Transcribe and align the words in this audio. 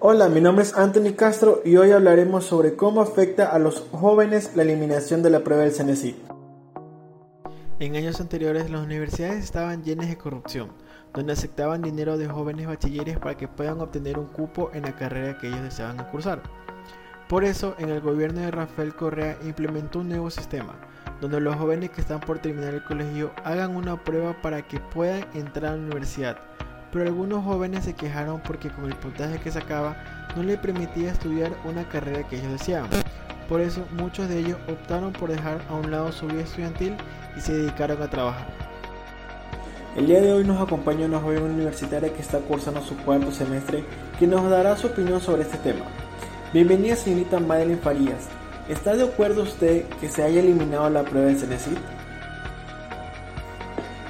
Hola, 0.00 0.28
mi 0.28 0.40
nombre 0.40 0.64
es 0.64 0.74
Anthony 0.76 1.14
Castro 1.16 1.62
y 1.64 1.76
hoy 1.76 1.92
hablaremos 1.92 2.44
sobre 2.44 2.74
cómo 2.74 3.00
afecta 3.00 3.50
a 3.52 3.58
los 3.58 3.80
jóvenes 3.92 4.50
la 4.54 4.62
eliminación 4.62 5.22
de 5.22 5.30
la 5.30 5.40
prueba 5.40 5.62
del 5.62 5.72
CNCIT. 5.72 6.16
En 7.78 7.96
años 7.96 8.20
anteriores 8.20 8.70
las 8.70 8.82
universidades 8.82 9.42
estaban 9.42 9.82
llenas 9.82 10.08
de 10.08 10.18
corrupción, 10.18 10.72
donde 11.14 11.32
aceptaban 11.32 11.80
dinero 11.80 12.18
de 12.18 12.28
jóvenes 12.28 12.66
bachilleres 12.66 13.18
para 13.18 13.36
que 13.36 13.48
puedan 13.48 13.80
obtener 13.80 14.18
un 14.18 14.26
cupo 14.26 14.70
en 14.74 14.82
la 14.82 14.94
carrera 14.96 15.38
que 15.38 15.46
ellos 15.46 15.62
deseaban 15.62 16.04
cursar. 16.10 16.42
Por 17.28 17.44
eso, 17.44 17.74
en 17.78 17.88
el 17.88 18.00
gobierno 18.00 18.40
de 18.40 18.50
Rafael 18.50 18.94
Correa 18.94 19.38
implementó 19.44 20.00
un 20.00 20.10
nuevo 20.10 20.28
sistema, 20.28 20.74
donde 21.20 21.40
los 21.40 21.56
jóvenes 21.56 21.90
que 21.90 22.02
están 22.02 22.20
por 22.20 22.40
terminar 22.40 22.74
el 22.74 22.84
colegio 22.84 23.30
hagan 23.44 23.76
una 23.76 24.02
prueba 24.02 24.36
para 24.42 24.66
que 24.66 24.80
puedan 24.80 25.24
entrar 25.34 25.72
a 25.72 25.76
la 25.76 25.82
universidad 25.82 26.53
pero 26.94 27.06
algunos 27.06 27.44
jóvenes 27.44 27.84
se 27.84 27.94
quejaron 27.94 28.40
porque 28.40 28.70
con 28.70 28.84
el 28.84 28.94
puntaje 28.94 29.40
que 29.40 29.50
sacaba 29.50 29.96
no 30.36 30.44
le 30.44 30.56
permitía 30.56 31.10
estudiar 31.10 31.50
una 31.64 31.82
carrera 31.88 32.22
que 32.28 32.36
ellos 32.36 32.52
deseaban. 32.52 32.88
Por 33.48 33.60
eso 33.60 33.84
muchos 33.98 34.28
de 34.28 34.38
ellos 34.38 34.56
optaron 34.68 35.12
por 35.12 35.28
dejar 35.28 35.60
a 35.68 35.74
un 35.74 35.90
lado 35.90 36.12
su 36.12 36.28
vida 36.28 36.42
estudiantil 36.42 36.94
y 37.36 37.40
se 37.40 37.52
dedicaron 37.52 38.00
a 38.00 38.08
trabajar. 38.08 38.46
El 39.96 40.06
día 40.06 40.20
de 40.20 40.32
hoy 40.32 40.44
nos 40.44 40.62
acompaña 40.62 41.06
una 41.06 41.18
joven 41.18 41.42
universitaria 41.42 42.14
que 42.14 42.22
está 42.22 42.38
cursando 42.38 42.80
su 42.80 42.96
cuarto 42.98 43.32
semestre 43.32 43.84
que 44.20 44.28
nos 44.28 44.48
dará 44.48 44.76
su 44.76 44.86
opinión 44.86 45.20
sobre 45.20 45.42
este 45.42 45.58
tema. 45.58 45.86
Bienvenida 46.52 46.94
señorita 46.94 47.40
Madeline 47.40 47.78
Farías. 47.78 48.28
¿Está 48.68 48.94
de 48.94 49.02
acuerdo 49.02 49.42
usted 49.42 49.84
que 50.00 50.08
se 50.08 50.22
haya 50.22 50.40
eliminado 50.40 50.88
la 50.90 51.02
prueba 51.02 51.26
de 51.26 51.34
CENESID? 51.34 51.76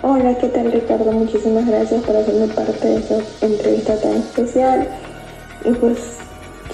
Hola, 0.06 0.36
¿qué 0.36 0.48
tal 0.48 0.70
Ricardo? 0.70 1.10
Muchísimas 1.12 1.66
gracias 1.66 2.04
por 2.04 2.14
hacerme 2.14 2.46
parte 2.48 2.88
de 2.88 2.96
esta 2.96 3.16
entrevista 3.40 3.98
tan 4.02 4.12
especial. 4.18 4.86
Y 5.64 5.70
pues, 5.70 5.98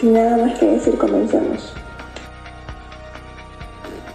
sin 0.00 0.14
nada 0.14 0.36
más 0.36 0.58
que 0.58 0.66
decir, 0.66 0.98
comencemos. 0.98 1.72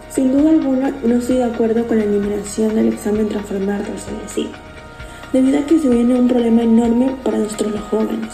Sin 0.10 0.34
duda 0.34 0.50
alguna, 0.50 0.94
no 1.02 1.16
estoy 1.16 1.38
de 1.38 1.46
acuerdo 1.46 1.88
con 1.88 1.98
la 1.98 2.04
eliminación 2.04 2.76
del 2.76 2.90
examen 2.90 3.30
transformar 3.30 3.86
del 3.86 3.96
CNC, 3.96 4.50
debido 5.32 5.60
a 5.60 5.66
que 5.66 5.80
se 5.80 5.88
viene 5.88 6.16
un 6.16 6.28
problema 6.28 6.64
enorme 6.64 7.16
para 7.24 7.38
nosotros 7.38 7.72
los 7.72 7.84
jóvenes, 7.84 8.34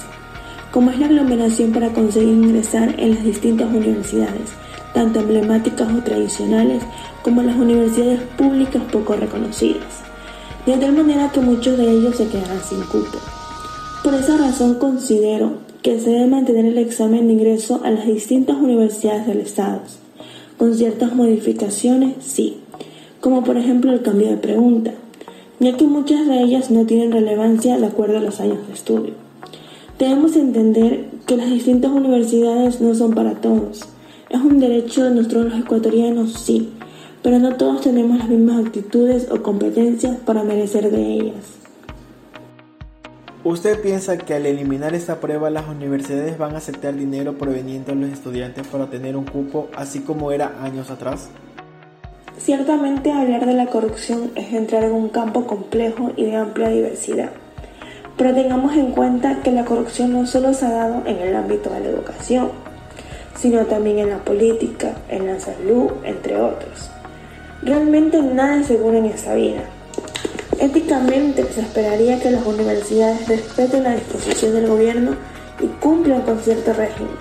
como 0.72 0.90
es 0.90 0.98
la 0.98 1.06
aglomeración 1.06 1.74
para 1.74 1.90
conseguir 1.90 2.34
ingresar 2.34 3.00
en 3.00 3.14
las 3.14 3.24
distintas 3.24 3.70
universidades, 3.70 4.50
tanto 4.96 5.20
emblemáticas 5.20 5.94
o 5.94 6.02
tradicionales 6.02 6.82
como 7.22 7.44
las 7.44 7.56
universidades 7.56 8.22
públicas 8.36 8.82
poco 8.92 9.16
reconocidas 9.16 10.11
de 10.66 10.78
tal 10.78 10.94
manera 10.94 11.32
que 11.32 11.40
muchos 11.40 11.78
de 11.78 11.92
ellos 11.92 12.16
se 12.16 12.28
quedarán 12.28 12.62
sin 12.62 12.82
cupo. 12.82 13.18
Por 14.04 14.14
esa 14.14 14.38
razón 14.38 14.76
considero 14.76 15.54
que 15.82 16.00
se 16.00 16.12
debe 16.12 16.28
mantener 16.28 16.66
el 16.66 16.78
examen 16.78 17.28
de 17.28 17.34
ingreso 17.34 17.82
a 17.84 17.90
las 17.90 18.06
distintas 18.06 18.58
universidades 18.58 19.26
del 19.26 19.40
Estado, 19.40 19.82
con 20.58 20.76
ciertas 20.76 21.16
modificaciones, 21.16 22.16
sí, 22.20 22.58
como 23.20 23.44
por 23.44 23.58
ejemplo 23.58 23.92
el 23.92 24.02
cambio 24.02 24.30
de 24.30 24.38
pregunta, 24.38 24.94
ya 25.60 25.76
que 25.78 25.86
muchas 25.86 26.28
de 26.28 26.42
ellas 26.42 26.70
no 26.70 26.86
tienen 26.86 27.12
relevancia 27.12 27.78
de 27.78 27.86
acuerdo 27.88 28.18
a 28.18 28.22
los 28.22 28.40
años 28.40 28.68
de 28.68 28.74
estudio. 28.74 29.14
Debemos 29.98 30.36
entender 30.36 31.06
que 31.28 31.38
las 31.38 31.50
distintas 31.50 31.92
universidades 31.92 32.82
no 32.82 32.94
son 32.96 33.14
para 33.14 33.34
todos. 33.36 33.82
Es 34.30 34.42
un 34.42 34.60
derecho 34.60 35.04
de 35.04 35.12
nosotros 35.12 35.52
los 35.52 35.60
ecuatorianos, 35.60 36.34
sí, 36.34 36.70
pero 37.24 37.40
no 37.40 37.56
todos 37.56 37.82
tenemos 37.82 38.18
las 38.18 38.30
mismas 38.30 38.66
actitudes 38.66 39.30
o 39.32 39.42
competencias 39.44 40.18
para 40.18 40.44
merecer 40.44 40.90
de 40.90 41.14
ellas. 41.14 41.62
¿Usted 43.44 43.82
piensa 43.82 44.20
que 44.20 44.36
al 44.36 44.46
eliminar 44.46 44.94
esta 44.94 45.20
prueba 45.20 45.50
las 45.50 45.68
universidades 45.68 46.38
van 46.38 46.54
a 46.54 46.60
aceptar 46.60 46.94
dinero 46.96 47.40
proveniente 47.40 47.92
de 47.92 48.00
los 48.00 48.12
estudiantes 48.12 48.68
para 48.68 48.88
tener 48.88 49.16
un 49.16 49.26
cupo 49.26 49.68
así 49.76 50.02
como 50.02 50.32
era 50.32 50.64
años 50.64 50.92
atrás? 50.92 51.30
Ciertamente 52.38 53.12
hablar 53.12 53.48
de 53.48 53.54
la 53.54 53.66
corrupción 53.66 54.32
es 54.36 54.54
entrar 54.54 54.84
en 54.84 54.94
un 54.94 55.10
campo 55.10 55.48
complejo 55.48 56.12
y 56.16 56.26
de 56.26 56.36
amplia 56.36 56.70
diversidad. 56.70 57.32
Pero 58.16 58.36
tengamos 58.36 58.76
en 58.76 58.92
cuenta 58.92 59.42
que 59.42 59.52
la 59.52 59.66
corrupción 59.66 60.14
no 60.14 60.28
solo 60.28 60.54
se 60.54 60.68
ha 60.68 60.72
dado 60.72 61.02
en 61.08 61.18
el 61.18 61.36
ámbito 61.36 61.72
de 61.72 61.80
la 61.80 61.90
educación, 61.90 62.50
sino 63.36 63.66
también 63.66 63.98
en 63.98 64.10
la 64.10 64.20
política, 64.20 64.94
en 65.10 65.26
la 65.26 65.40
salud, 65.40 65.90
entre 66.04 66.40
otros. 66.40 66.92
Realmente 67.64 68.20
nada 68.24 68.62
es 68.62 68.68
seguro 68.68 68.98
en 68.98 69.06
esta 69.06 69.36
vida. 69.36 69.62
Éticamente 70.60 71.46
se 71.54 71.62
esperaría 71.62 72.20
que 72.20 72.32
las 72.32 72.44
universidades 72.44 73.28
respeten 73.28 73.84
la 73.84 73.94
disposición 73.94 74.54
del 74.54 74.68
gobierno 74.68 75.12
y 75.60 75.68
cumplan 75.80 76.24
con 76.24 76.40
cierto 76.40 76.74
régimen 76.74 77.14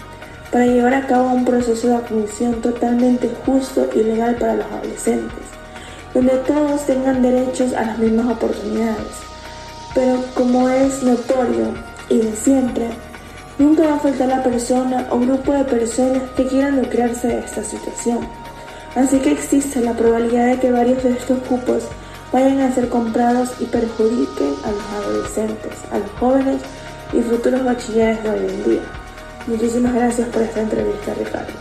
para 0.50 0.66
llevar 0.66 0.94
a 0.94 1.06
cabo 1.06 1.30
un 1.30 1.44
proceso 1.44 1.88
de 1.88 1.96
admisión 1.96 2.62
totalmente 2.62 3.30
justo 3.44 3.86
y 3.94 4.02
legal 4.02 4.36
para 4.36 4.54
los 4.54 4.66
adolescentes, 4.66 5.44
donde 6.14 6.36
todos 6.46 6.86
tengan 6.86 7.20
derechos 7.20 7.74
a 7.74 7.82
las 7.82 7.98
mismas 7.98 8.34
oportunidades. 8.34 9.12
Pero 9.94 10.24
como 10.34 10.70
es 10.70 11.02
notorio 11.02 11.74
y 12.08 12.16
de 12.16 12.34
siempre, 12.34 12.88
nunca 13.58 13.82
va 13.82 13.96
a 13.96 14.00
faltar 14.00 14.28
la 14.28 14.42
persona 14.42 15.06
o 15.10 15.18
grupo 15.18 15.52
de 15.52 15.64
personas 15.64 16.22
que 16.34 16.46
quieran 16.46 16.80
lucrarse 16.80 17.28
de 17.28 17.40
esta 17.40 17.62
situación 17.62 18.20
Así 18.94 19.20
que 19.20 19.32
existe 19.32 19.80
la 19.80 19.94
probabilidad 19.94 20.46
de 20.46 20.60
que 20.60 20.72
varios 20.72 21.02
de 21.02 21.12
estos 21.12 21.38
cupos 21.40 21.84
vayan 22.32 22.60
a 22.60 22.74
ser 22.74 22.88
comprados 22.88 23.50
y 23.60 23.64
perjudiquen 23.66 24.54
a 24.64 24.70
los 24.72 25.04
adolescentes, 25.04 25.72
a 25.92 25.98
los 25.98 26.10
jóvenes 26.18 26.62
y 27.12 27.20
futuros 27.20 27.64
bachilleres 27.64 28.22
de 28.22 28.30
hoy 28.30 28.38
en 28.38 28.64
día. 28.64 28.82
Muchísimas 29.46 29.94
gracias 29.94 30.28
por 30.28 30.42
esta 30.42 30.60
entrevista, 30.60 31.14
Ricardo. 31.14 31.52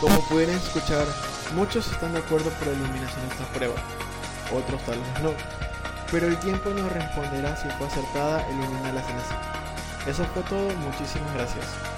Como 0.00 0.20
pueden 0.28 0.50
escuchar, 0.50 1.06
muchos 1.54 1.90
están 1.90 2.12
de 2.12 2.18
acuerdo 2.18 2.50
por 2.50 2.68
la 2.68 2.72
eliminación 2.74 3.28
de 3.28 3.34
esta 3.34 3.46
prueba, 3.52 3.74
otros 4.52 4.82
tal 4.82 4.98
vez 4.98 5.22
no, 5.22 5.30
pero 6.10 6.26
el 6.26 6.36
tiempo 6.38 6.70
nos 6.70 6.92
responderá 6.92 7.56
si 7.56 7.68
fue 7.78 7.86
acertada 7.86 8.44
eliminar 8.48 8.94
la 8.94 9.02
CNC. 9.02 10.08
Eso 10.08 10.24
fue 10.34 10.42
todo, 10.44 10.68
muchísimas 10.78 11.32
gracias. 11.34 11.91